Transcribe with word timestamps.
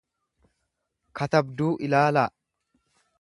katabduu 1.19 1.69
ilaalaa. 1.89 2.27